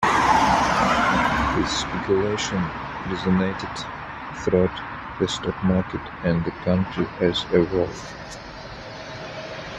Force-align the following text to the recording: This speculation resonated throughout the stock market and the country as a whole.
This 1.55 1.81
speculation 1.81 2.57
resonated 3.03 3.87
throughout 4.37 4.75
the 5.19 5.27
stock 5.27 5.63
market 5.63 6.01
and 6.23 6.43
the 6.43 6.49
country 6.63 7.05
as 7.19 7.43
a 7.53 7.63
whole. 7.65 7.87